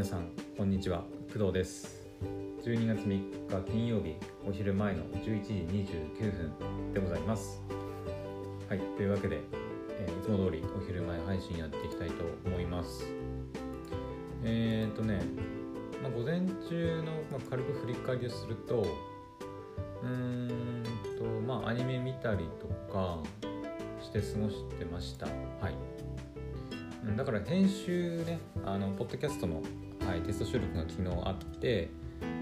[0.00, 1.04] 皆さんこんにちは。
[1.30, 2.08] 工藤です。
[2.64, 4.16] 12月3日金曜日
[4.48, 7.60] お昼前の11時29分でございます。
[8.66, 9.40] はいというわけで、
[9.98, 13.04] えーいつも通りお昼前配信やっていきたいと思います。
[14.42, 15.20] えー、とね、
[16.02, 18.86] まあ、午前中の、まあ、軽く振り返りをすると
[20.02, 20.82] うーん
[21.18, 23.18] とまあアニメ見たりとか
[24.02, 25.26] して過ごしてました。
[25.26, 25.32] は
[25.68, 25.90] い。
[27.18, 29.62] だから編集ねあのポッドキャストの、
[30.10, 31.88] はい、テスト収録が昨日あって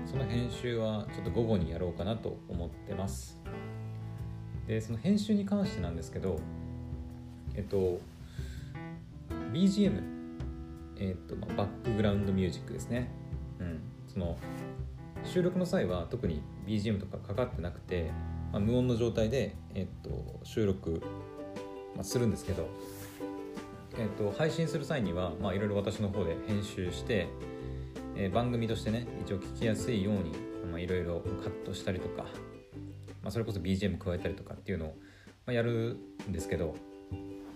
[0.07, 3.39] その編集はちょっと午後にやろうかなと思ってます。
[4.67, 6.41] でその編集に関してなんですけど
[7.55, 8.01] えっと
[9.53, 10.03] BGM
[10.99, 13.11] えっと、まあ、バックグラウンドミュージックですね。
[13.61, 13.81] うん
[14.11, 14.39] その
[15.23, 18.11] 収録の際は特に BGM とかかかってなくて、
[18.51, 21.03] まあ、無音の状態で、えっと、収録、
[21.95, 22.67] まあ、するんですけど
[23.99, 27.27] えっと、配信する際には、まあ、いろいろ私の方で編集して、
[28.21, 30.15] え番組としてね一応聞きやすいよう
[30.77, 32.25] に、いろいろカットしたりとか、
[33.23, 34.97] まあ、それこそ BGM 加えたりとかっていうのを、
[35.47, 35.97] ま、やる
[36.29, 36.75] んですけど、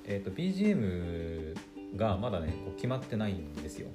[0.05, 1.55] えっと BGM
[1.97, 3.89] がまだねこう決まってないんですよ、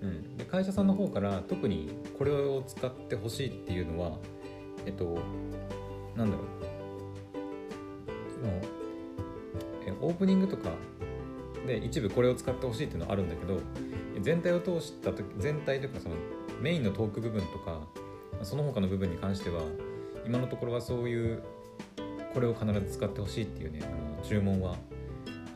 [0.00, 4.18] うん、で会社さんの方から特にこれを使ってほしいっていうのは
[4.86, 5.18] えっと
[6.16, 6.46] なんだろう。
[8.32, 8.78] その
[9.86, 10.70] えオープニングとか
[11.66, 13.60] で一部これを使ってほしいっていうのはあるんだけど
[14.20, 16.14] 全体を通した時全体というかその
[16.60, 17.80] メインのトーク部分とか
[18.42, 19.62] その他の部分に関しては
[20.26, 21.42] 今のところはそういう
[22.34, 24.76] これを必ず使ってほしいっていうねあの注文は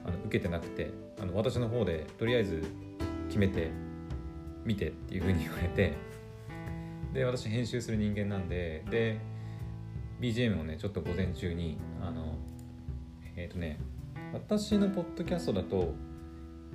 [0.05, 0.91] あの受けてなくて
[1.21, 2.65] あの私の方でとりあえず
[3.29, 3.71] 決めて
[4.65, 5.95] 見てっていうふうに言われて
[7.13, 9.19] で私編集する人間なんでで
[10.21, 12.37] BGM をねちょっと午前中にあの
[13.37, 13.79] えっ、とね
[14.33, 15.95] 私のポッドキャストだと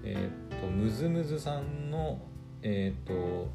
[0.04, 2.20] えっ、とムズムズさんの
[2.62, 3.50] えっ、と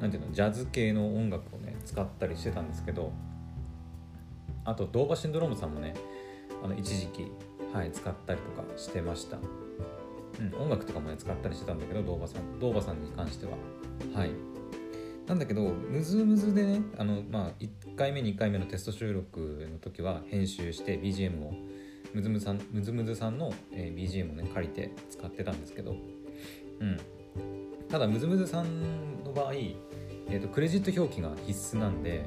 [0.00, 3.12] なんていうのジャズ系の音楽をね使ったりしてたんですけど
[4.64, 5.94] あとドーバシンドロームさんもね
[6.62, 7.30] あの一時期、
[7.72, 9.38] はい、使ったりとかしてました、
[10.38, 13.52] うん、音楽とかもね使ったりしてたんだけどドーバさんドーバさんに関しては。
[14.14, 14.30] はい。
[15.26, 21.54] なんだけどムズムズでねあの、まあ、1回目2回目のテスト収録の時は編集して BGM を
[22.14, 25.96] ムズムズさんムズムズさんの、えー BGM をね借りて使ってたんですけど、
[26.80, 26.98] うん、
[27.88, 32.24] ただムズムズさんの場合、えー、とクレジット表記が必須なんで、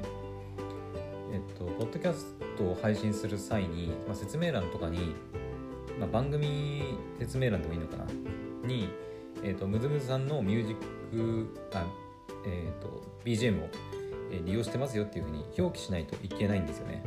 [1.32, 5.14] えっとポッドキャストを配信する際に、まあ、説明欄とかに、
[5.98, 6.82] まあ、番組
[7.18, 8.06] 説明欄でもいいのかな？
[8.66, 8.88] に、
[9.42, 10.76] えー、とムズムズさんのミュージッ
[11.10, 11.86] クあ、
[12.46, 13.68] えー、と BGM を
[14.44, 17.04] 利用してますよっていうふうに表記しないといけないんですよね。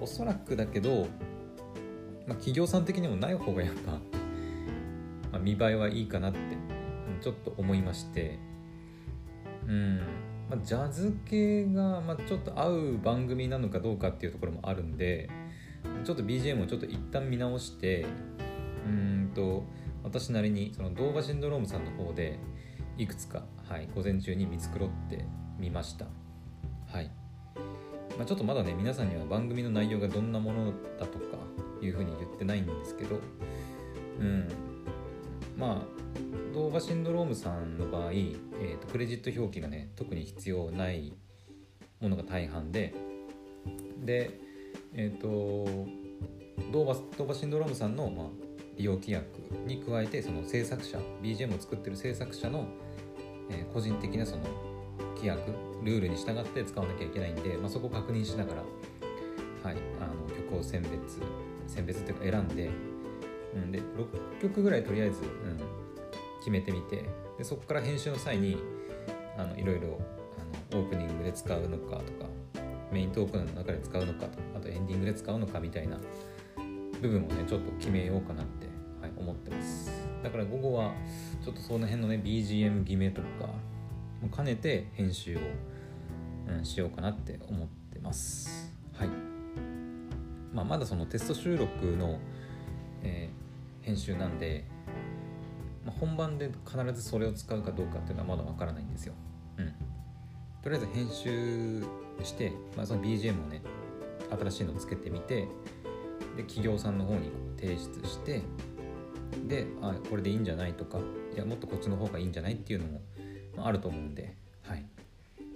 [0.00, 1.06] おそらくだけど、
[2.26, 4.00] まあ、企業さん的にもない方がやっぱ、ま
[5.34, 6.38] あ、見栄えはいいかなって
[7.20, 8.38] ちょっと思いまして、
[9.66, 9.98] うん。
[10.48, 15.28] まあ、ジャズ系が、まあ、ちょっと合う番組なのかどうかっていうところもあるんで
[16.04, 18.06] ちょっと BGM をちょっと一旦見直して
[18.86, 19.64] うんと
[20.02, 22.38] 私なりにそのドーバシンドロームさんの方で
[22.96, 25.24] いくつか、はい、午前中に見繕って
[25.58, 26.06] みました。
[26.86, 27.10] はい、
[28.18, 31.24] まあ、ちょっとまだね皆さんには番組の内容がどんなものだとか
[31.80, 33.20] いうふうに言ってないんですけど
[34.20, 34.48] うん。
[35.56, 35.98] まあ
[36.52, 41.12] ドーバシンドロームさんの場合、えー、とクレジット表記がね特に必要ない
[42.00, 42.94] ものが大半で
[44.04, 44.40] で
[44.94, 45.66] えっ、と
[46.72, 48.26] ドーバドーバシンドロームさんの、まあ、
[48.76, 49.26] 利用規約
[49.66, 52.66] に加えてその制作者 BGM を作ってる制作者の、
[53.50, 54.67] えー個人的なその
[55.16, 58.62] 規約ルールに従って使わなきゃいけないんで、まあ、そこを確認しながら、
[59.62, 61.20] はい、あの曲を選別
[61.66, 62.70] 選別っていうか選んで,、
[63.54, 65.58] うん、で6曲ぐらいとりあえず、うん、
[66.40, 67.04] 決めてみて
[67.36, 68.56] でそこから編集の際に
[69.36, 70.00] あのいろいろ
[70.70, 72.28] あのオープニングで使うのかとか
[72.90, 75.98] メイントークの中で使うのかとかあとエンディングで使うのかみたいな
[77.00, 78.66] 部分をねちょっと決めようかなって、
[79.00, 79.92] はい、思ってます。
[80.22, 80.92] だから午後は
[81.44, 83.50] ちょっとその辺のね BGM 決めとか
[84.22, 85.40] も兼ねて編集を、
[86.48, 88.72] うん、しようかなって思ってます。
[88.94, 89.08] はい、
[90.52, 92.18] まあ、まだそのテスト収録の、
[93.02, 93.48] えー
[93.88, 94.64] 編集なんで、
[95.82, 99.14] まあ、本番で必ずそれを使うかどうかっていうのはまだわからないんですよ。
[99.56, 99.72] うん。
[100.62, 101.82] とりあえず編集
[102.22, 103.62] して、まあ、その BGM をね
[104.38, 105.48] 新しいのをつけてみて
[106.36, 108.42] で企業さんの方に提出して
[109.46, 110.98] であこれでいいんじゃないとか
[111.34, 113.00] いやもっとこっちの方がいいんじゃないっていうのも
[113.58, 114.84] まああると思うんで、はい。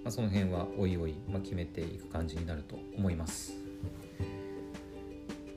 [0.03, 3.53] まあ、その辺はおいおい、まあ、決めていく感じになると思います。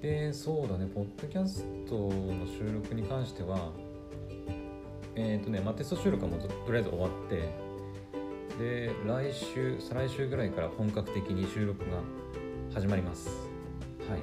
[0.00, 0.86] でそうだね。
[0.86, 3.72] ポッドキャストの収録に関しては
[5.16, 7.54] えっ、ー、とね、まあ、テスト収録はもうとりあえず終わって
[8.58, 11.98] で来週再来週ぐらいから本格的に収録が
[12.72, 13.28] 始まります。
[14.08, 14.20] はい。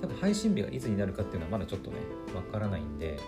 [0.00, 1.98] ただ配信日がいつになるかっていうのはまだちょっとね
[2.34, 3.18] わからないんで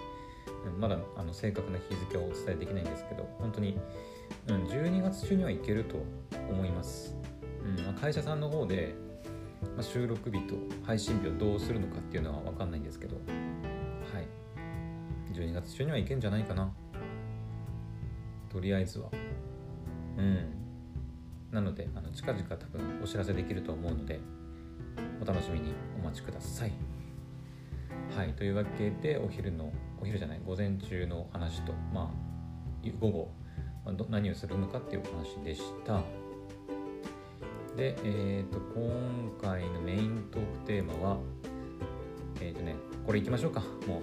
[0.79, 3.79] まだあの正確な日付をお伝えできないんですけど本当に、
[4.49, 6.05] うん、12月中にはいけると
[6.51, 7.17] 思います、
[7.65, 8.95] うんまあ、会社さんの方で、
[9.77, 14.27] まあ、収録日と配信日をどうするのかっていうのは分かんないんですけどはい。
[15.33, 16.73] 12月中にはいけんじゃないかな。
[18.49, 19.11] とりあえずは。
[20.17, 20.59] うん。
[21.51, 24.21] なのであの近々多分お知らせできると思うので
[25.23, 26.98] お楽しみにお待ちください。
[28.19, 28.33] はい。
[28.33, 29.73] というわけでお昼の
[30.03, 33.31] お昼じゃない午前中の話とまあ午後
[34.11, 36.03] 何をするのかっていうお話でした。
[37.77, 38.91] でえっ、ー、と今
[39.41, 41.19] 回のメイントークテーマは
[42.41, 42.75] えっ、ー、とね
[43.07, 43.61] これいきましょうか。
[43.87, 44.03] も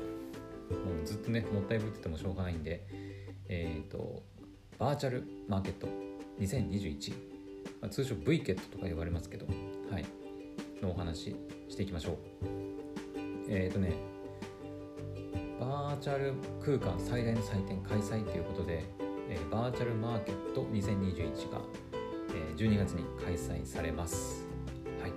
[0.69, 2.87] うもうずっとねもったいぶっててもしょうがないんで
[3.49, 4.23] えっ、ー、と
[4.79, 5.89] バーチャルマーケット
[6.39, 7.11] 2021、
[7.81, 9.45] まあ、通称 VCAT とか呼ばれますけど、
[9.91, 10.05] はい、
[10.81, 11.35] のお話
[11.67, 12.74] していきましょう。
[13.47, 13.93] えっ、ー、とね、
[15.59, 16.33] バーチャル
[16.63, 18.83] 空間最大の祭典開催ということで、
[19.29, 21.61] えー、バーチャルマーケット2021が、
[22.33, 24.47] えー、12月に開催されます。
[25.01, 25.11] はい。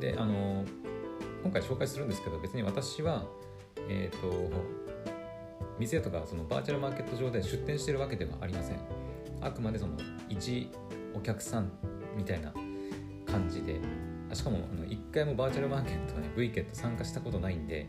[0.00, 0.66] で、あのー、
[1.42, 3.26] 今回紹介するんですけど、別に私は、
[3.88, 4.82] えっ、と、
[5.78, 8.76] 店とかそのバーチャルマーケット上で出店してるわけではありません
[9.40, 9.96] あくまでその
[10.28, 10.70] 一
[11.14, 11.72] お客さん
[12.16, 12.52] みたいな
[13.26, 13.80] 感じで
[14.34, 17.88] しかもあの1回もバーチャルマーケットね V ケット参加したことないんで、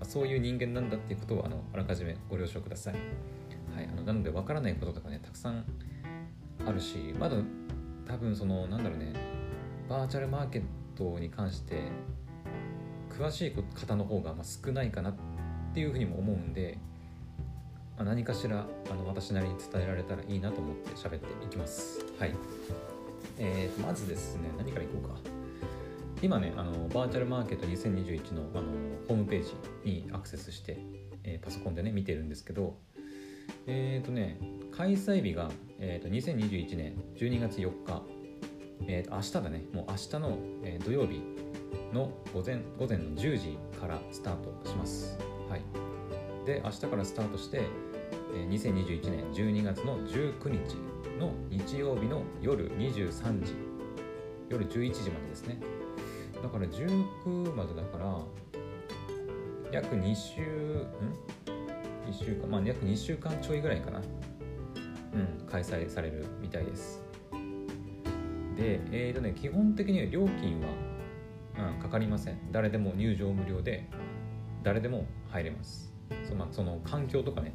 [0.00, 2.94] まあ、そういう人間なんだっていうことをあのあらかじめご了承ください、
[3.74, 5.64] はい、あのなのでわからないこととかねたくさん
[6.66, 7.36] あるしまだ
[8.06, 9.12] 多分そのなんだろうね
[9.88, 10.62] バーチャルマーケッ
[10.96, 11.82] トに関して
[13.10, 15.14] 詳しい方の方がま少ないかなっ
[15.74, 16.78] ていうふうにも思うんで
[17.96, 22.04] まあ、何かしらあの私なりに伝えられたらいいなと思って喋っていきます。
[22.18, 22.34] はい。
[23.38, 25.31] えー、まずですね、何からいこうか。
[26.22, 28.68] 今ね、あのバーチャルマーケット2021のあの
[29.08, 29.54] ホームページ
[29.84, 30.78] にアクセスして、
[31.24, 32.78] えー、パソコンでね、見てるんですけど、
[33.66, 34.38] えっ、ー、とね、
[34.70, 38.02] 開催日が、えーと、2021年12月4日、
[38.86, 41.20] えーと、明日だね、もう明日の、えー、土曜日
[41.92, 45.18] の午前午前の10時からスタートします。
[45.50, 45.62] はい。
[46.46, 47.62] で、明日からスタートして、
[48.48, 50.76] 2021年12月の19日
[51.18, 53.71] の日曜日の夜23時
[54.48, 55.58] 夜11時までですね。
[56.42, 58.18] だから19までだから
[59.72, 60.86] 約2週ん
[62.10, 62.46] ？1週間。
[62.48, 64.00] まあ約2週間ちょいぐらいかな。
[65.14, 67.00] うん開催されるみたいです。
[68.56, 70.68] でえっ、ー、とね基本的には料金は、
[71.74, 72.38] うん、かかりません。
[72.50, 73.88] 誰でも入場無料で
[74.62, 75.92] 誰でも入れます。
[76.28, 77.54] そのその環境とかね。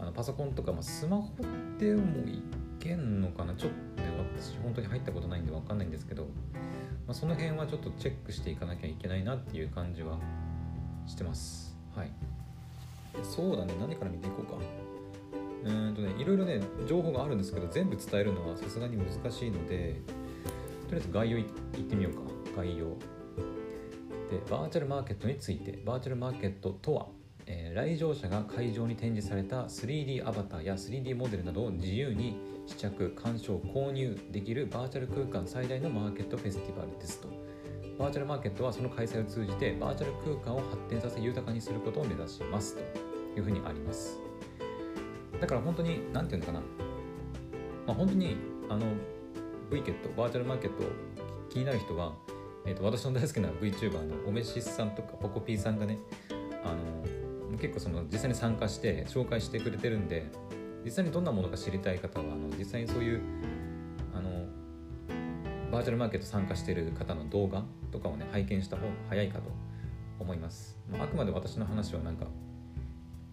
[0.00, 1.28] あのパソコンとか、まあ、スマホ
[1.78, 2.40] でもい
[2.78, 3.54] けんのかな。
[3.54, 4.02] ちょっと
[4.40, 6.28] 私本当に入ったことないんで分かんないんですけど、ま
[7.10, 10.18] あ、その辺はちょっとチェックしていかなきゃいけないなっていう感じは
[11.06, 11.76] してます。
[11.94, 12.10] はい。
[13.22, 13.74] そうだね。
[13.80, 14.58] 何から見ていこうか。
[15.64, 20.00] うんとねいろいろね情報があるんですけど全部伝えるのはさすがに難しいので
[20.88, 22.20] とりあえず概要いってみようか。
[22.56, 22.86] 概要。
[24.30, 25.78] でバーチャルマーケットについて。
[25.84, 27.06] バーチャルマーケットとは
[27.50, 32.36] えー、来場者が会場に展示された 3D アバターや 3D モデルなどを自由に
[32.68, 37.28] 試着鑑賞購入できるバーチャル空間最大のマーケットフェスティバルですと。
[37.98, 43.08] バーチャルマーケットはその開催を通じてバーチャル空間を発展させ豊かにすることを目指しますと。
[43.38, 44.18] いうふうにあります。
[45.40, 46.60] だから本当に何て言うのかな、
[47.86, 48.36] まあ、本当に
[48.68, 48.86] あの
[49.70, 50.82] V ケットバーチャルマーケット
[51.48, 52.14] 気になる人は、
[52.66, 55.98] えーと、私の大好きな VTuber のおめしさんとかポコピーさんがね
[56.64, 56.74] あ
[57.52, 60.26] の結構その実際に参加して紹介してくれてるんで
[60.84, 63.20] 実際にどんなものか知りたい方はあの実際にそういう
[64.14, 64.46] あの
[65.70, 69.44] バーチャルマーケット参加している方の動画とかをね拝見した方が早いかと
[70.18, 72.26] 思います、まあ、あくまで私の話はなんか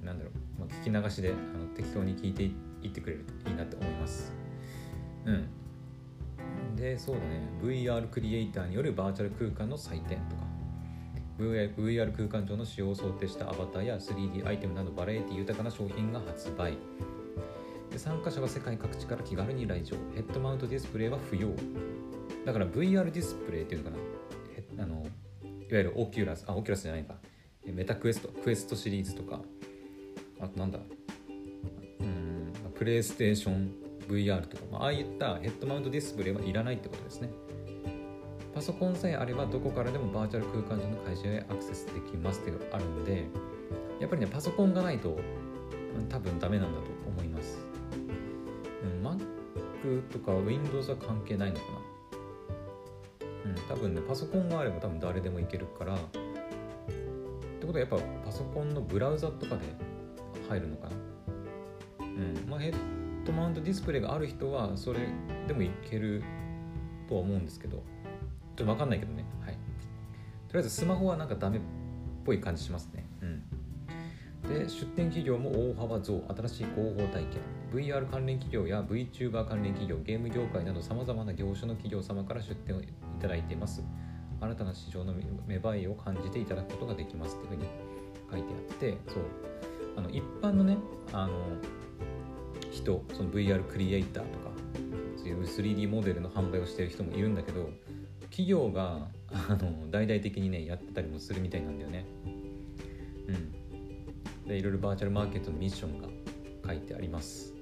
[0.01, 4.31] なんだろう、まあ、聞き流しであの適当に聞いていってくれるといいなって思います。
[5.25, 5.47] うん。
[6.75, 7.41] でそうだね。
[7.61, 10.43] VR クリエイターによるバーチャル空間の祭典とか。
[11.37, 16.77] VR 空間上の使用を想定したアバターや 3D アイテムなどバラエティ豊かな商品が発売。
[17.95, 19.95] で参加者は世界各地から気軽に来場。
[20.13, 21.47] ヘッドマウントディスプレイは不要。
[22.45, 23.97] だから VR ディスプレイっていうのか
[24.77, 24.83] な。
[24.83, 25.07] あのいわ
[25.69, 26.43] ゆるオキュラス。
[26.45, 27.15] あオキュラスじゃないか。
[27.65, 28.27] メタクエスト。
[28.27, 29.39] クエストシリーズとか。
[30.41, 30.79] あとなんだ。
[32.01, 32.51] うん。
[32.73, 33.71] プレイステーション
[34.09, 37.29] VR とか、まあ、あいったヘッドマウントディスプレイはいらないってことですね。
[38.53, 43.23] パソコンさえあればどこからでもバーチャル空間上の会社へアクセスできますってあるんで
[44.01, 45.17] やっぱりねパソコンがないと
[46.09, 46.94] 多分ダメなんだと、
[49.85, 51.61] Mac とか Windows は関係ないのか
[53.45, 53.51] な？
[53.51, 55.93] うん多分ねパソコンがあれば多分誰でもいけるから。
[55.93, 59.61] ってことはやっぱパソコンのブラウザとかで
[60.49, 60.95] 入るのかな？
[61.99, 62.49] うん。
[62.49, 62.75] まあヘッ
[63.25, 64.99] ドマウントディスプレイがある人はそれ
[65.47, 66.23] でもいける
[67.07, 67.77] とは思うんですけど。
[67.77, 69.25] ちょっと分かんないけどね。
[69.41, 69.53] はい。
[70.47, 71.61] とりあえずスマホはなんかダメっ
[72.23, 72.99] ぽい感じしますね。
[72.99, 73.04] うん
[74.47, 76.23] で出展企業も大幅増。
[76.35, 77.41] 新しい広報体験。
[77.73, 82.87] VR 関連企業や VTuber 関連企業ゲーム業界などさまざまな業種の企業様から出展をい
[83.19, 83.83] ただいています。
[84.39, 85.13] 新たな市場の
[85.47, 87.69] 芽生えを感じていただくことができますっていうふうに
[88.31, 89.23] 書いてあってそう。
[89.97, 90.77] あの一般のね
[91.13, 91.33] あの
[92.71, 94.51] 人その VR クリエイターとか
[95.17, 97.69] そういう 3D モデルの販売をしてる人もいるんだけど
[98.23, 102.05] 企業があの大々的にねやってたりもするみたいなんだよね。
[103.27, 103.54] うん。
[104.47, 106.07] でいろいろバーチャルマーケットのミッションが
[106.65, 107.53] 書いてあります、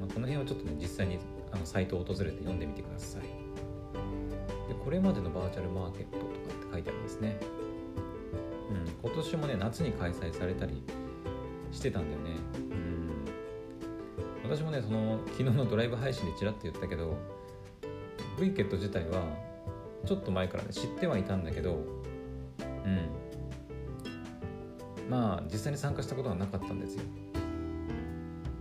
[0.00, 1.18] まあ、この辺はちょっとね実際に
[1.52, 3.22] あのサイトを訪れて読んでみてください。
[3.22, 3.28] で
[4.84, 7.40] これまでのバーチャルマーケットとかって書いてあるんですね。
[8.70, 10.82] うん今年もね夏に開催されたり
[11.72, 12.30] してたんだよね。
[14.44, 14.50] うん。
[14.50, 17.16] 私もねその昨日のドライブ配信でちらっと言ったけど
[18.38, 19.24] v ケット自体は
[20.06, 21.74] ちょっと前からね知ってはいたんだけど
[22.84, 23.08] うん。
[25.10, 27.02] まあ実際に参加したことはなかったんですよ、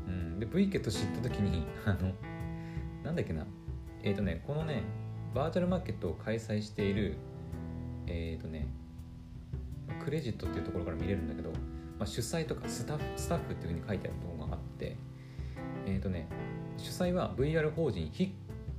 [0.07, 2.11] うん、で v ケット知った時に あの
[3.03, 3.45] なんだっけな。
[4.01, 4.81] えっ、ー、とねこのね
[5.35, 7.17] バーチャルマーケットを開催している
[8.07, 8.67] えっ、ー、とね
[10.03, 11.57] クレジットっていうところから見れるんだけど、ま
[12.01, 14.95] あ、主催とかスタッフスタッフっていうふうに書いてあるところがあって
[15.85, 16.27] えっ、ー、とね
[16.77, 18.31] 主催は VR 法人ヒッ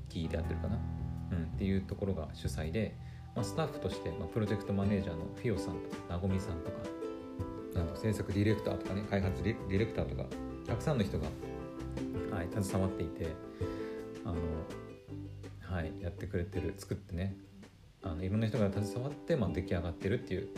[0.08, 0.78] キーであってるかな、
[1.32, 2.96] うん、っていうところが主催で、
[3.36, 6.99] まあ、スタッフとして、まあ、プロジェクトマネージャーのフィオさんとかなごみさんとか
[7.76, 10.24] あの制作ディレクターとかね開発ディレクターとか
[10.66, 11.26] たくさんの人が、
[12.30, 13.28] はい、携わっていて
[14.24, 14.36] あの
[15.70, 17.36] はい、やってくれてる作ってね
[18.02, 20.48] あのいろんな人が携わって、まあ、出来上がってるっていう、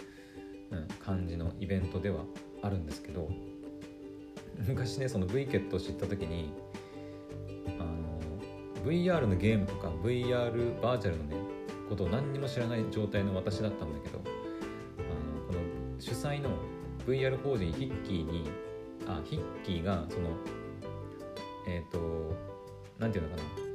[0.70, 2.22] うん、感じのイベントでは
[2.62, 3.30] あるんですけど
[4.66, 6.50] 昔ねその V ケットを知った時に
[7.78, 11.36] あの VR のゲームとか VR バーチャルのね
[11.90, 15.60] ことを何にも知らない状態の私だったんだけどあのこの
[16.00, 16.50] 主催の
[17.06, 18.48] VR 法人ヒッキーに
[19.06, 20.30] あヒッキーがその
[21.66, 22.34] えっ、ー、と
[22.98, 23.72] 何て言うのかな。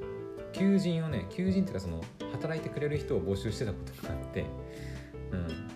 [0.53, 4.45] 求人をね求人っていうかその働いてくれる人を募集してたことがあって、
[5.31, 5.69] うん、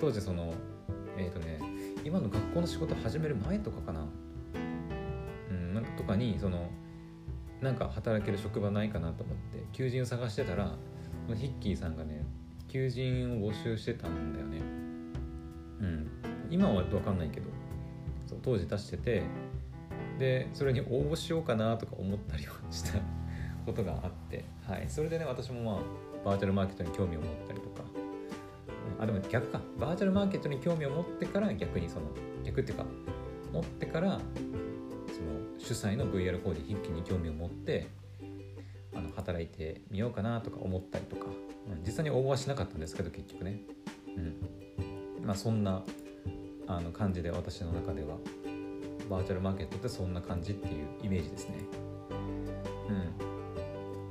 [0.00, 0.52] 当時その
[1.16, 1.58] えっ、ー、とね
[2.04, 4.06] 今の学校の仕事始める前とかかな、
[5.50, 6.68] うん、なんとかにその
[7.62, 10.74] なんか働ける職場ないかなと思って求人を探してたら
[11.28, 12.26] ヒッキーさんがね
[12.68, 14.58] 求人を募集してたんだよね。
[15.80, 16.10] うん。
[16.52, 17.46] 今は分かんないけど
[18.26, 19.22] そう当時出してて
[20.18, 22.98] でそれに応募しようかなとか思ったりはした
[23.64, 25.82] ことがあって、はい、それでね私もまあ
[26.24, 27.82] バーチャルマーケットに興味を持ったりとか。
[29.00, 29.60] あでも逆か。
[29.80, 32.06] バーチャルマーケットに興味を持ってから逆にその
[32.44, 32.84] 逆っていうか
[33.52, 34.20] 持ってから
[35.08, 37.88] その主催の VR コーデ筆記に興味を持って
[38.94, 41.26] あの働いてみようかなとか思ったりとか、
[41.84, 43.60] 実際に応募はしなかったんですけど結局ね、
[44.16, 44.20] う
[45.22, 45.26] ん。
[45.26, 45.82] まあ、そんな
[46.66, 48.16] あの感じで私の中では。
[49.08, 51.56] バーチャルマーケットってそんな感じっていうイメージですね。
[52.88, 52.92] う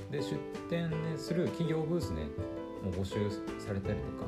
[0.07, 0.11] ん。
[0.11, 0.37] で出
[0.69, 2.23] 店、ね、する企業ブースね
[2.83, 3.15] もう募集
[3.59, 4.27] されたりとか、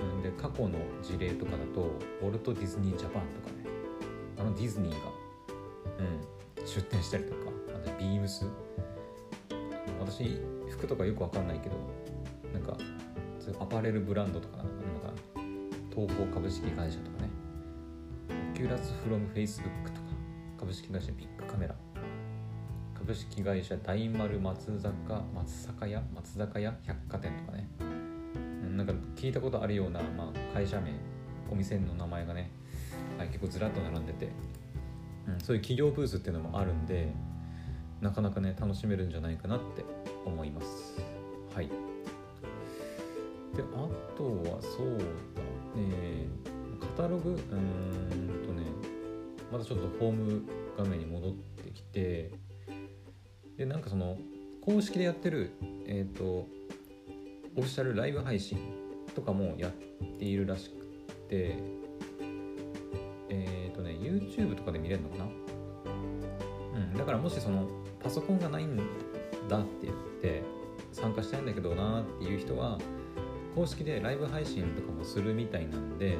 [0.00, 3.64] うん、で過去の事例とかだとウォルト・ディズニー・ジャパンとかね。
[4.38, 4.96] あのディズニーが、
[6.58, 7.50] うん、出店したりとか。
[7.74, 8.46] あとビームス。
[10.00, 11.76] 私服とかよくわかんないけど
[12.52, 12.76] なんか
[13.60, 15.12] アパレルブランドとかなんかな
[15.90, 17.30] 東宝株式会社とかね。
[18.52, 20.06] オキュラスフロムフェイスブックとか
[20.58, 21.74] 株式会社ビッグカメラ。
[22.94, 27.68] 株式会社大丸松坂松坂屋松坂屋百貨店とかね、
[28.76, 30.92] なんか聞いたことあるような、まあ、会社名
[31.50, 32.50] お店の名前がね、
[33.18, 34.28] はい、結構ずらっと並んでて、
[35.26, 37.12] うん、そういう企業ブースっていうのもあるんで
[38.00, 39.84] なかなかね楽しめるんじゃないかなって
[40.24, 41.00] 思います。
[41.54, 41.66] はい。
[41.66, 41.74] で
[43.74, 45.42] あとはそうだ
[45.76, 46.28] ね
[46.80, 47.36] カタログうん
[48.46, 48.62] とね
[49.52, 50.42] またちょっとホーム
[50.76, 52.32] 画面に戻ってきて
[53.56, 54.16] でなんかその
[54.64, 55.52] 公式でやってる
[55.86, 56.46] えっ、ー、とオ
[57.56, 58.58] フィシャルライブ配信
[59.14, 59.72] とかもやっ
[60.18, 60.76] ているらしく
[61.28, 61.58] て
[63.28, 65.24] えっ、ー、とね YouTube とかで見れるのかな？
[65.24, 67.68] うんだからもしその
[68.02, 68.76] パソコンがないん
[69.48, 70.42] だって言って
[70.92, 72.78] 参加したいんだけどなっていう人は
[73.54, 76.16] 公式でライブ配信とかもするみたいなんで、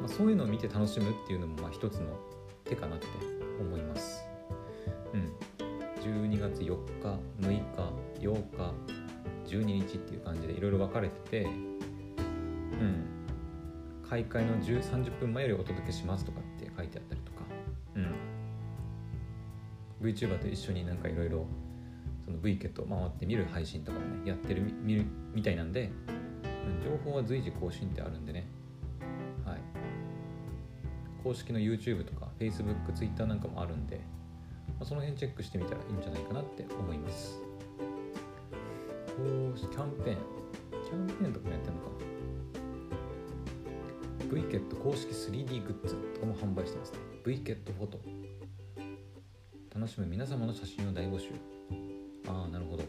[0.00, 2.18] まあ、そういうのを見て楽しむっていうのもまあ一つの
[2.64, 3.06] 手かなって
[3.60, 4.24] 思います。
[5.12, 5.32] うん。
[6.02, 7.66] 12月4日6日
[8.20, 11.48] 8日12日っていう感じでいろいろ分かれててう
[12.84, 13.04] ん。
[14.08, 17.38] 開会の30分前よりお届けしますとかって書いてあったりとか。
[17.96, 18.14] うん。
[20.02, 21.46] VTuber と一緒になんかいろいろ
[22.24, 25.90] その V ケット回って見る配信とかもねやってる見るみたいなんで、
[26.82, 28.46] 情報は随時更新ってあるんでね。
[29.44, 29.60] はい。
[31.22, 33.98] 公式の YouTube とか Facebook、Twitter なんかもあるんで、
[34.68, 37.38] まあ、その辺チェックしてみたらいいんじゃないかなって思います。
[39.72, 40.16] キャンペーン。
[40.84, 41.88] キャンペーンとかもやってるのか。
[44.32, 46.98] V ケット公式 3D グッズとかも販売してますね。
[47.24, 48.00] V ケットフォト。
[49.74, 51.28] 楽しむ皆様の写真を大募集。
[52.28, 52.84] ああなるほど。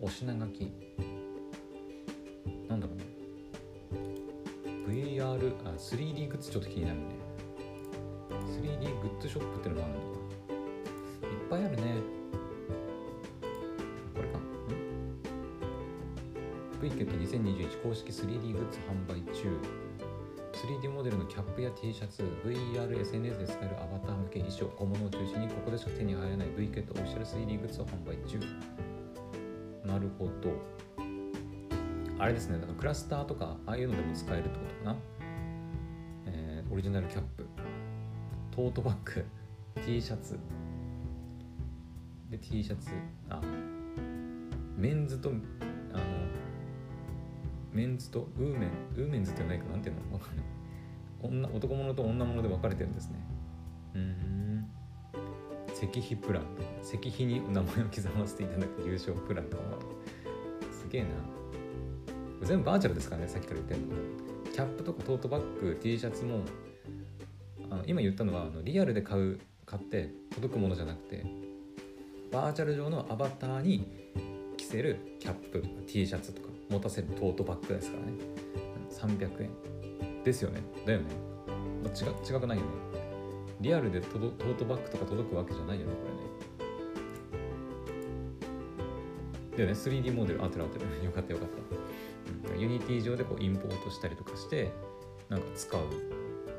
[0.00, 1.17] お品書き。
[5.38, 7.04] VR あ 3D グッズちょっと気になるね
[8.60, 11.82] 3D グッズショップってのがあるのかいっぱいあるね
[14.14, 14.42] これかん
[16.80, 19.48] ？V ケット2021公式 3D グッズ販売中
[20.58, 28.40] 3D モデルのキャップや T シャツ、VR、SNS で使えるアバター向け衣装、小物を中心にここでしか手に入らない V ケットオフィシャル 3D グッズを販売中。
[29.86, 30.50] なるほど。
[32.18, 35.17] あれですね、クラスターとか、ああいうのでも使えるってことかな。
[36.70, 37.46] オリジナルキャップ、
[38.50, 39.24] トートバッグ、
[39.86, 40.38] T シャツ。
[42.30, 42.90] で、T シャツ、
[43.30, 43.40] あ、
[44.76, 46.02] メンズと、あの、
[47.72, 50.14] メンズとウーメン、ウーメンズってないかなんていうの？
[50.14, 50.30] わか
[51.28, 51.48] んな。
[51.48, 53.16] 男物と女物で分かれてるんですね。
[53.94, 54.66] うん。
[55.74, 56.44] 石碑プラン。
[56.82, 59.62] 石碑に名前を刻ませていただく優勝プランとか。
[60.70, 61.08] すげえな。
[62.42, 63.86] 全部バーチャルですからね、さっきから言ってるの。
[64.58, 66.40] キャップとかトートバッグ、T シャツも、
[67.70, 71.24] あの今言ったのはあのリアルで買う、買って届くものじゃなくて、
[72.32, 73.86] バーチャル上のアバターに
[74.56, 78.14] 着せるキャップ、T シャツとか持たせるトートバッグですからね。
[79.28, 79.50] 300円。
[80.24, 80.60] ですよね。
[80.84, 81.06] だよね。
[81.84, 81.92] あ、違
[82.36, 82.70] 違くないよね。
[83.60, 85.98] リアルでトトートバッグとか届くわけじゃないよね、こ
[86.58, 89.56] れね。
[89.56, 90.86] だよね、3D モデル、あてるあてる。
[91.04, 91.87] よかったよかった。
[92.58, 94.72] Unity 上でこうインポートしたりとかして、
[95.28, 95.80] なんか使う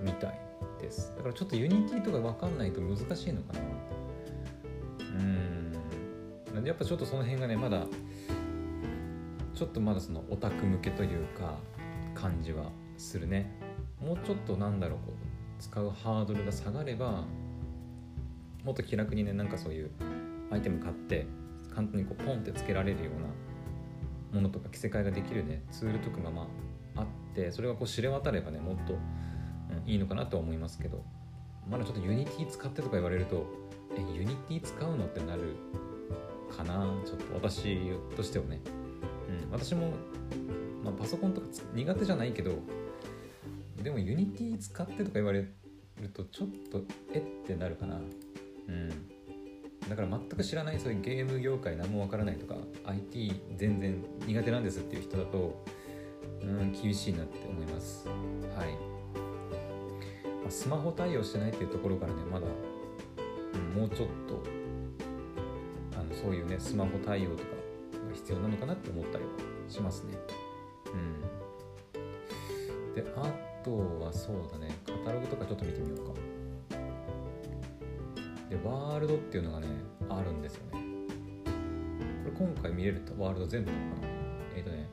[0.01, 0.39] みたい
[0.81, 1.13] です。
[1.15, 3.59] だからちょっと Unity とか分かんないと難しいのかな。
[5.19, 5.71] うん。
[6.53, 7.85] なんでやっぱちょっとその辺がね、まだ、
[9.53, 11.57] ちょっとまだそのオタク向けというか、
[12.19, 12.65] 感じは
[12.97, 13.49] するね
[14.01, 17.23] もうちょっとなんだろうこう使うハードルが下がれば
[18.63, 19.91] もっと気楽にねなんかそういう
[20.51, 21.25] アイテム買って
[21.73, 23.27] 簡単にこうポンってつけられるような
[24.31, 26.47] ものとか着せ替えができるねツールとかがま
[26.95, 28.97] ああってそれがこう知れ渡ればねもっと、
[29.85, 31.03] いいのかなとは思いますけど
[31.69, 33.45] まだちょっと Unity 使ってとか言われると
[33.95, 35.55] え Unity 使うのってなる
[36.55, 36.85] かな？
[37.05, 38.59] ちょっと私としてはね、
[39.45, 39.93] うん、私も
[40.83, 42.53] まあ、パソコンとか苦手じゃないけど
[43.83, 45.53] でも Unity 使ってとか言われる
[46.13, 46.81] とちょっと
[47.13, 47.95] えってなるかな。
[47.95, 47.99] う
[48.71, 48.89] ん。
[49.89, 55.63] だから全く知らないそういうゲーム業界何もわからないとか IT 全然苦手なんですっていう人だと
[56.41, 58.07] うん厳しいなって思います。
[58.07, 58.13] は
[58.65, 58.67] い、
[60.41, 62.45] まあ、スマホ対応してないっていうところからねまだ、
[63.55, 64.43] うん、もうちょっと
[65.99, 67.49] あのそういうねスマホ対応とか
[68.07, 69.31] が必要なのかなって思ったりは
[69.67, 70.13] しますね。
[70.93, 76.38] うん、であとはそうだねカタログとかちょっと見てみようか。
[78.49, 79.67] でワールドっていうのがね
[80.09, 80.81] あるんですよね。
[82.23, 84.07] これ今回見れるとワールド全部なのかな？
[84.55, 84.89] えっ、ー、とね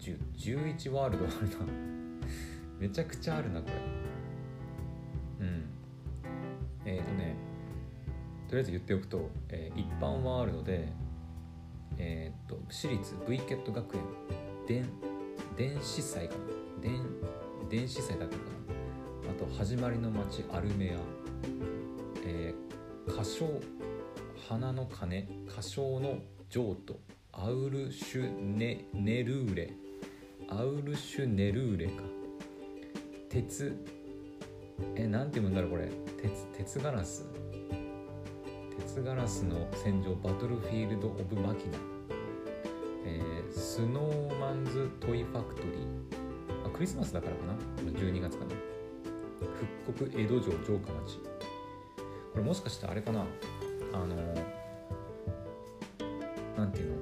[0.00, 1.56] 1234567891011ワールドあるな。
[2.78, 3.68] めちゃくちゃあるなこ
[5.40, 5.46] れ。
[5.46, 5.64] うん。
[6.84, 7.36] えっ、ー、とね
[8.48, 10.92] とりあえず言っておくと、えー、一般ワールドで、
[11.96, 14.02] えー、っと私立 V ケット学園
[14.66, 14.84] 電
[15.56, 16.34] 電子祭か。
[16.34, 16.40] な
[16.82, 17.00] 電
[17.70, 18.42] 電子祭だったか
[19.24, 19.30] な。
[19.30, 20.98] あと始まりの街アルメア、
[22.24, 23.60] えー、歌唱
[24.48, 25.28] 花の鐘。
[25.48, 26.18] 歌唱の
[26.50, 26.98] 譲渡。
[27.32, 29.72] アウルシュネネルーレ。
[30.48, 32.02] アウルシュネルーレか。
[33.28, 33.76] 鉄。
[34.96, 35.88] えなんて読むんだろうこれ。
[36.20, 37.26] 鉄鉄ガラス。
[38.76, 40.14] 鉄ガラスの戦場。
[40.16, 41.78] Battlefield of Machina、
[43.06, 46.66] えー、 Snowman's Toy Factory。
[46.66, 47.54] あクリスマスだからかな
[47.98, 48.50] ？12月かな。
[49.86, 51.18] 復刻江戸城城下町。
[52.32, 53.24] これもしかしてあれかな？
[53.94, 54.16] あの
[56.58, 56.96] なんていうの？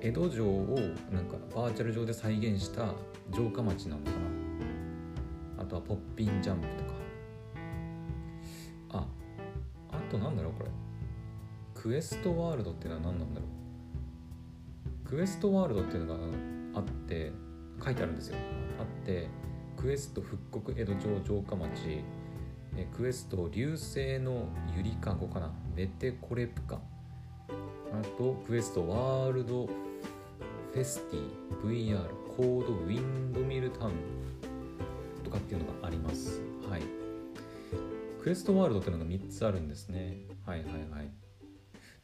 [0.00, 0.78] 江戸城を
[1.10, 2.94] なんかバーチャル上で再現した
[3.30, 4.10] 城下町なのか
[5.58, 5.62] な？
[5.62, 6.92] あとはポッピンジャンプとか。
[8.92, 9.06] あ
[9.90, 10.70] あとなんだろうこれ。
[11.74, 13.61] クエストワールドってのは何なんだろう？
[15.12, 16.20] クエストワールドっていうのが
[16.74, 17.32] あって
[17.84, 18.36] 書いてあるんですよ。
[18.80, 19.28] あって
[19.76, 21.68] クエスト復刻江戸城城下町
[22.78, 25.52] えクエスト流星のゆりかごかな。
[25.76, 26.76] メテコレプカ。
[26.76, 26.80] あ
[28.16, 33.92] とクエストワールドフェスティ VR コードウィンドミルタウン。
[35.22, 36.40] とかっていうのがあります。
[36.70, 36.82] はい。
[38.22, 40.24] クエストワールドっていうのが3つあるんですね。
[40.46, 41.10] はいはいはい。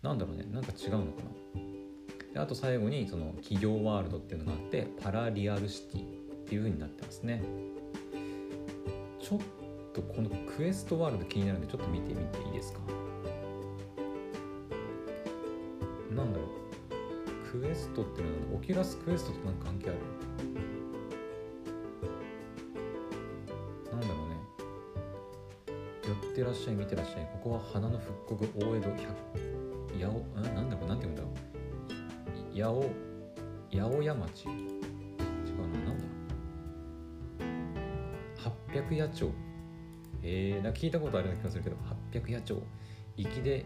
[0.02, 0.44] なんだろうね。
[0.52, 1.22] なんか違うのか
[1.54, 1.67] な。
[2.38, 6.04] であと最後にその企業ワールドっていうのがあってパラリアルシティっ
[6.46, 7.42] ていう風になってますね。
[9.20, 9.40] ちょっ
[9.92, 12.78] とこのクエストワールド気になるんでちょっと見てみていいですか？
[16.14, 16.48] なんだろう。
[17.50, 19.98] クエストっていうのは Oculus Quest と何か関係ある？
[23.90, 24.36] なんだろうね。
[26.06, 27.28] 寄ってらっしゃい見てらっしゃい。
[27.42, 28.96] ここは花の復刻大江戸百
[29.98, 30.88] 八尾なんだろう。
[30.88, 31.32] なんて言うんだろう。
[32.58, 32.90] 八尾
[33.72, 34.48] 八百屋町。
[34.48, 34.54] 違う
[35.68, 36.04] ななんだ。
[38.36, 39.30] 八百八町。
[40.22, 42.62] えー、なんか聞いたことあるような気がするけど八百八町。
[43.16, 43.64] 粋で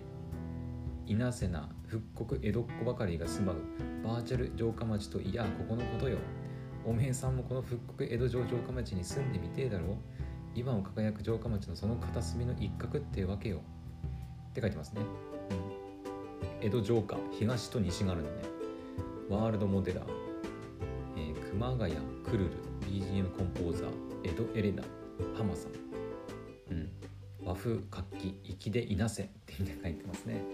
[1.06, 3.56] 稲瀬な復刻江戸っ子ばかりが住まう
[4.04, 6.18] バーチャル城下町といやここのことよ。
[6.84, 9.96] おめえさんもこの復刻江戸城城下町に住んでみてえだろう。
[10.54, 13.62] 今を輝く城下町のその片隅の一角ってわけよ。
[14.50, 15.00] って書いてますね、
[16.60, 18.51] うん、江戸城下東と西があるのね。
[19.32, 20.04] ワールドモデラー、
[21.16, 22.50] えー、熊谷クルル
[22.82, 23.90] BGM コンポーザー
[24.24, 24.82] 江戸エレナ
[25.34, 25.72] 浜さん。
[26.70, 26.90] うん。
[27.42, 30.44] 和風活気粋でいなせってみんな書いてますね。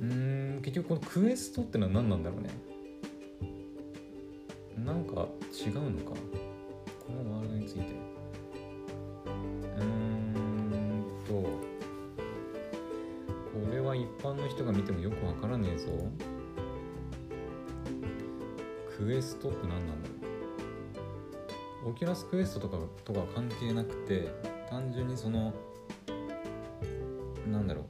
[0.00, 2.48] うん結局このクエストってのは何なんだろうね。
[4.82, 6.18] なんか違うのか。
[7.06, 7.80] このワールドについて。
[9.76, 11.50] うーんとこ
[13.70, 15.88] れは一般の人が見てもよくわからねえぞ。
[18.98, 20.14] クエストって何なんだろ
[21.86, 21.90] う？
[21.90, 24.28] Oculus Quest とかとか関係なくて
[24.68, 25.54] 単純にその
[27.50, 27.84] なんだろう。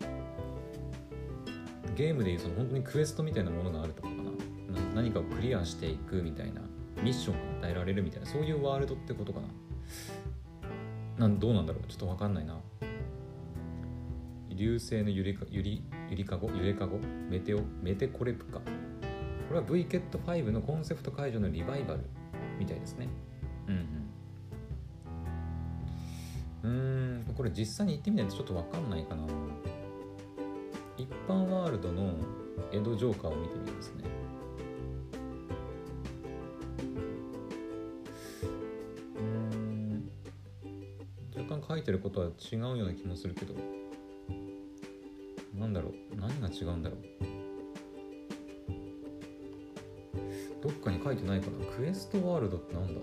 [1.97, 4.31] ゲームでいうその本当にクエストみたいなものがあるとかかな。
[4.95, 6.61] 何かをクリアしていくみたいな
[7.03, 9.47] ミッションが与えられるみたいなそういうワールドってことかな。
[11.19, 11.87] なんどうなんだろう？
[11.89, 12.61] ちょっと分かんないな。
[14.51, 16.51] 流星のゆりかゆりゆりかご？
[16.51, 16.99] ゆれかご？
[17.31, 18.61] メテオメテコレプカ
[19.49, 22.01] これは v ケット5のコンセプト解除のリバイバル
[22.59, 23.09] みたいですね。
[23.67, 23.75] うん
[26.65, 26.71] うん。
[26.71, 27.35] うん。
[27.35, 29.25] これ実際に行ってみないとちょっと分かんないかな。
[30.99, 32.13] 一般ワールドの
[32.73, 34.05] 江戸城下を見てみますね。
[39.17, 40.11] うん。
[41.35, 43.55] 若干書いてることは違うような気もするけど。
[45.55, 45.93] なんだろう。
[46.17, 47.18] 何が違うんだろう
[50.79, 51.67] っかに書いてないかな。
[51.77, 53.01] クエストワールドってなんだ？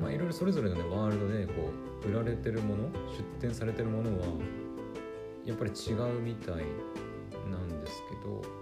[0.00, 1.70] まあいろいろそれぞれのねワールドでこ
[2.04, 2.84] う売られてるもの
[3.16, 4.26] 出展されてるものは
[5.44, 6.56] やっぱり違うみたい
[7.50, 8.57] なんですけど。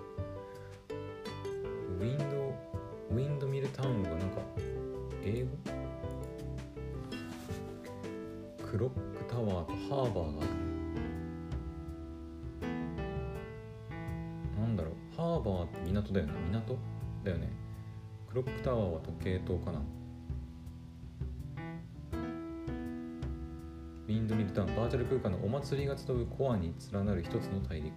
[24.06, 27.92] ウィンドミルタウンバーチャル空間のお祭りが集うコアに連なる一つの大陸。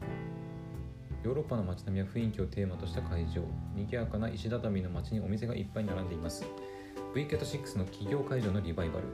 [1.23, 3.43] ヨーロッパの街並みや雰囲気をテーマとした会場。
[3.75, 6.43] 賑やかな石畳の街にお店がいっぱい並んでいます。
[7.13, 9.05] VCAT6 の企業会場のリバイバル。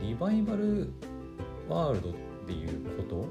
[0.00, 0.92] リバイバル
[1.68, 2.12] ワールドっ
[2.46, 3.26] ていうこと？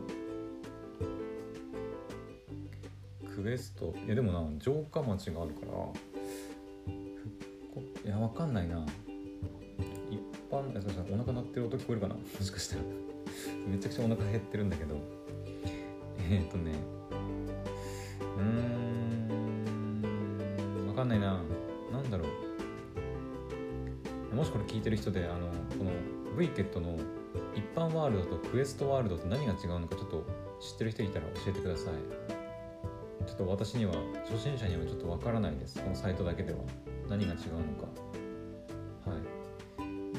[3.42, 3.96] クエスト。
[4.06, 5.72] いやでもな城下町があるから。
[8.06, 8.86] いやわかんないな。
[10.70, 12.16] 一般えそうそうお腹鳴ってる音聞こえるかな？
[12.16, 12.82] もしかしたら。
[13.68, 14.96] めちゃくちゃお腹減ってるんだけど。
[16.30, 16.74] えー、っとね。
[18.38, 18.44] うー
[20.86, 20.88] ん。
[20.88, 21.42] わかんないな。
[21.92, 22.26] なんだろ
[24.32, 24.36] う。
[24.36, 25.92] もしこれ聞いてる人であのこの
[26.38, 26.98] v ケットの
[27.56, 30.24] 一般ワールドとクエストワールドと何が違うのかちょっと
[30.60, 31.94] 知ってる人いたら教えてください。
[33.26, 33.94] ちょっと私には
[34.30, 35.82] 初心者にはちょっとわからないです。
[35.82, 36.60] このサイトだけでは。
[37.10, 37.88] 何が違うのか。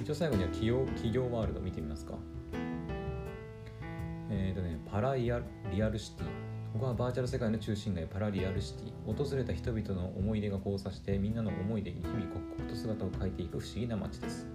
[0.00, 2.14] 一応最後には企業企業ワールド見てみますか。
[4.30, 6.26] えっ、ー、とねパラリアリアルシティ。
[6.72, 9.14] ここはバーチャル世界の中心街パラリアルシティ。
[9.14, 14.46] 訪れた人々の思い出が交差してみんなの思い出に日々刻々と姿を変えていく不思議な街です。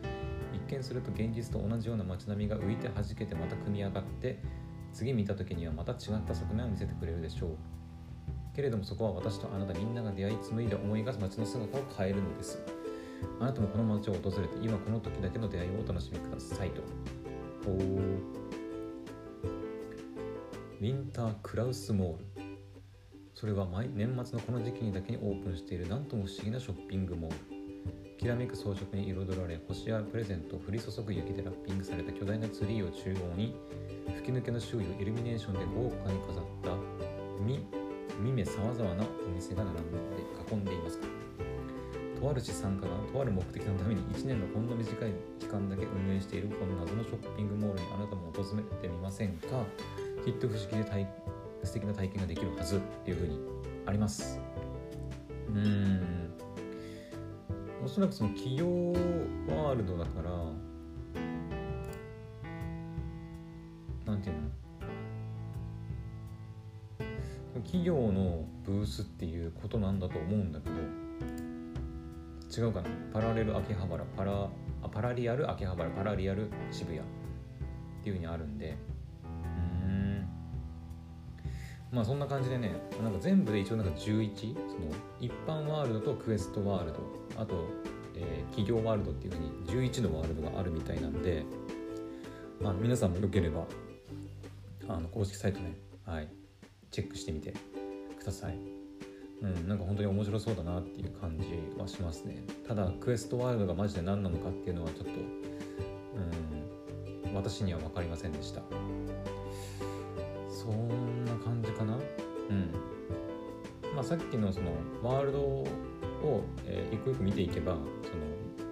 [0.51, 4.39] 一見すると現実と同じような街並みが浮いて弾けてまた組み上がって
[4.93, 7.49] 次見た時にはまた違った側面を見せてくれるでしょう。
[8.55, 12.74] けれどもそこは私とあなたみんなが出会い紡いだ思いが街の姿を変えるのです。
[13.39, 16.81] あなたもこの街を訪れて今この時だけの出会いをお楽しみくださいと。
[17.67, 22.25] おウィンタークラウスモール。
[23.33, 27.55] それは毎年末のこの時期にだけにオープンしている何とも不思議なショッピングモール。
[28.17, 33.55] きらめく装飾に彩られ星やプレゼント降り注ぐ雪でラッピングされた巨大なツリーを中央に
[34.15, 36.71] 吹き抜けの周囲をイルミネーションで豪華に飾った
[37.43, 37.59] 見
[38.19, 39.84] 見目さまざまなお店が並ん
[42.25, 49.63] とある資産家がとある目的のために1年のほんの短い期間だけ運営しているこの謎のショッピングモールにあなたも訪れてみませんか？
[50.25, 51.07] きっと不思議で体
[51.63, 53.39] 素敵な体験ができるはずっていうふうに
[53.85, 54.39] あります。
[55.49, 56.33] うん。
[57.83, 60.31] おそらくその企業ワールドだから
[64.11, 64.41] なんていうの？
[67.61, 70.75] 企業のブースっていうことなんだと思うんだけど
[72.55, 72.89] 違うかな？
[73.13, 74.49] パラレル秋葉原パラ
[74.83, 76.99] あパラリアル秋葉原パラリアル渋谷。
[76.99, 77.03] っ
[78.03, 78.77] ていうふうにあるんで。
[79.23, 80.27] うん。
[81.91, 84.55] まあそんな感じでねなんか全部で一応なんか11その
[85.19, 86.99] 一般ワールドとクエストワールド。
[87.37, 87.67] あと、
[88.15, 89.39] えー、企業ワールドっていうふう
[89.79, 91.43] に11のワールドがあるみたいなんで、
[92.61, 93.65] まあ、皆さんもよければ
[94.87, 96.29] あの公式サイトね、はい、
[96.91, 97.53] チェックしてみて
[98.17, 98.84] ください。
[99.41, 101.45] うん、なんか本当に面白そうだなっていう感じ
[101.79, 102.43] はしますね。
[102.67, 105.11] ただクエストワールドがマジで何なのかっていうのはちょっと、
[107.27, 108.61] うん、私には分かりませんでした。
[110.49, 111.95] そんな感じかな？
[111.95, 111.97] う
[112.53, 112.71] ん。
[113.93, 114.71] まあさっきのその
[115.03, 115.65] ワールドを、
[116.65, 117.81] えー、一個一個見ていけばその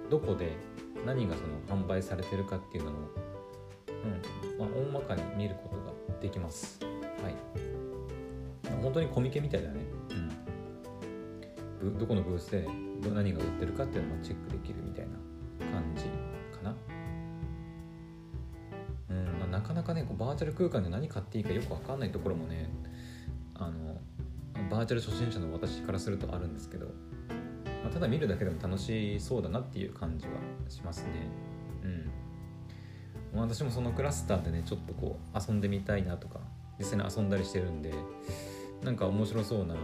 [0.10, 0.54] どこで
[1.06, 1.42] 何がそ
[1.76, 2.94] の販売されてるかっていうのを、
[3.90, 6.80] うんまあ、大まかに見ることができます。
[7.22, 7.36] はい。
[8.82, 9.82] 本当にコミケみたいだね。
[11.92, 12.68] どこのブースで
[13.14, 15.14] 何が売ってるかっていうのもチェックできるみたいな
[15.72, 16.06] 感じ
[16.58, 16.76] かな。
[19.52, 22.72] なかなかねこうバーチャル空間で何買っていいかよく分かんないところもね
[23.54, 24.00] あの
[24.70, 26.88] バーチャル初心者の私からするとあるんですけど、
[27.84, 30.34] まあ、ただ見るだけでも楽しそうだなっていう感じは
[30.70, 31.10] しますね。
[33.34, 33.40] うん。
[33.40, 36.40] 私もそのクラスターでねちょっとこう遊んでみたいなとか
[36.80, 37.94] 実際に遊んだりしてるんで
[38.84, 39.76] なんか面白そうな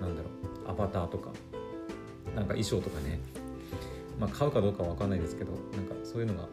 [0.00, 1.30] なんだろうアバターとか
[2.34, 3.20] なんか衣装とかね。
[4.18, 6.48] まあ買うかどうかは分かんないですけどなんかそういうのが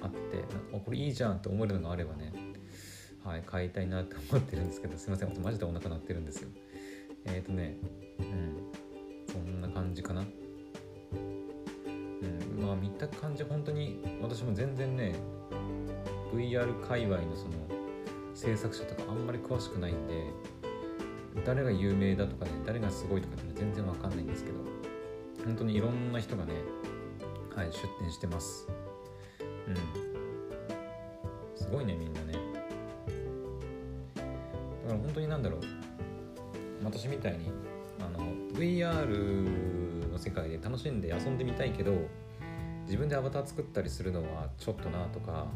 [0.00, 0.42] あって
[0.74, 2.32] あこれいいじゃんって思えるのがあればね
[3.24, 6.48] はい買いたいなって思ってるんですけどすいませんマジでお腹鳴ってるんですよ。
[7.24, 7.76] えっ、ー、とね
[8.18, 8.56] うん
[9.30, 10.22] そんな感じかな。
[10.22, 10.28] うん
[12.62, 15.14] まあ見た感じ本当に私も全然ね
[16.32, 17.52] VR 界隈のその
[18.34, 20.32] 制作者とかあんまり詳しくないんで
[21.44, 24.58] 誰が有名だとかね誰がすごいとかって全然わかんないんですけど
[25.44, 26.52] 本当にいろんな人がね
[27.54, 28.68] はい出展してます。
[29.66, 29.76] うん。
[31.56, 32.32] すごいねみんなね。
[34.14, 35.60] だから本当になんだろう。
[36.84, 37.50] 私みたいに
[37.98, 38.20] あの
[38.54, 41.92] VR の世界で楽しんで遊んでみたいけど
[42.84, 45.46] 自分でアバター作ったりするのはちょっとなとか、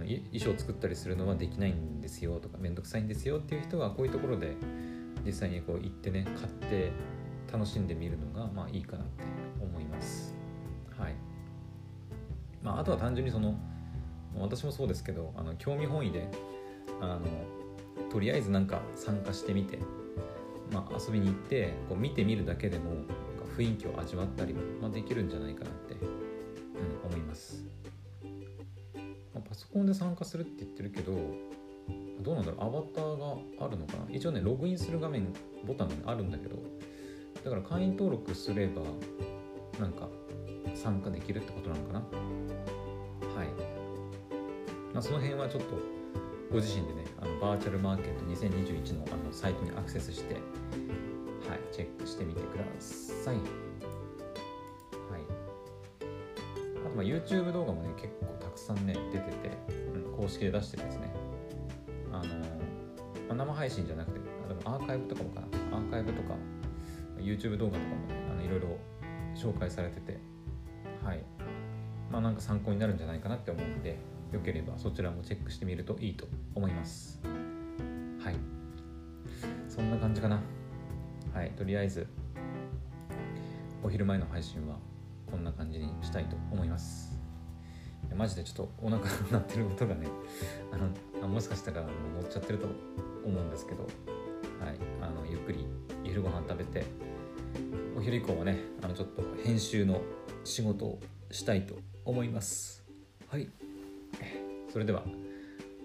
[0.00, 4.56] 衣装作ったりするのはできないんですよとかめんどくさいんですよっていう人はこういうところで
[5.24, 6.92] 実際にこう行ってね買って
[7.52, 9.24] 楽しんでみるのがまあいいかなって
[9.60, 10.34] 思います。
[10.98, 11.14] はい。
[12.62, 13.58] まあ、あとは単純にその
[14.38, 16.28] 私もそうですけどあの興味本位で
[17.00, 17.20] あの
[18.10, 19.78] とりあえずなんか参加してみて、
[20.70, 22.92] まあ、遊びに行ってこう見てみるだけでも
[23.56, 27.61] 雰囲気を味わったりも、できるんじゃないかなって、うん、思います、
[29.52, 31.12] パソコンで参加するって言ってるけど
[32.22, 34.06] どうなんだろうアバターがあるのかな？
[34.08, 35.26] 一応ねログインする画面
[35.66, 36.56] ボタンがあるんだけど
[37.44, 38.80] だから会員登録すれば
[39.78, 40.08] なんか
[40.74, 41.98] 参加できるってことなのかな？
[41.98, 43.48] はい、
[44.94, 45.76] まあ、その辺はちょっと
[46.50, 50.42] ご自身でねあのバーチャルマーケット2021のあのサイトにアクセスして、はい、
[51.72, 53.71] チェックしてみてください。
[56.94, 59.50] まあ YouTube 動画もね結構たくさんね出てて、
[59.94, 61.12] うん、公式で出してるんですね。
[62.12, 62.22] あの
[63.28, 65.78] まあ、生配信じゃなくてでもアーカイブとかもかな。
[65.78, 66.34] アーカイブとか
[67.18, 68.68] YouTube 動画とかもねあのいろいろ
[69.34, 70.18] 紹介されてて。
[71.04, 71.24] はい。
[72.10, 73.98] まあなんか参考になるんじゃないかなって思うんで
[74.32, 77.20] よければそちらもチェックしてみるといいと思います。
[78.22, 78.36] はい。
[79.68, 80.40] そんな感じかな。
[81.34, 81.50] はい。
[81.52, 82.06] とりあえず
[83.82, 84.76] お昼前の配信は
[85.32, 87.18] こんな感じにしたいと思います。
[88.14, 90.06] マジでちょっとお腹鳴ってることがね
[90.70, 91.88] あのもしかしたら乗
[92.22, 92.66] っちゃってると
[93.24, 95.66] 思うんですけど、はい、あのゆっくり
[96.04, 96.84] 昼ご飯食べて
[97.96, 100.02] お昼以降はねあのちょっと編集の
[100.44, 102.84] 仕事をしたいと思います。
[103.28, 103.48] はい。
[104.70, 105.02] それでは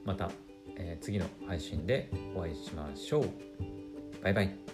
[0.06, 0.32] また、
[0.78, 3.30] えー、次の配信でお会いしましょう。
[4.24, 4.67] バイバイ。